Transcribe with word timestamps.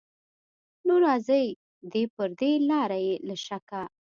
نو 0.85 0.93
راځي 1.05 1.45
دې 1.91 2.03
پر 2.15 2.29
دې 2.39 2.51
لاره 2.69 2.97
بې 3.03 3.13
له 3.27 3.35
شکه 3.45 3.81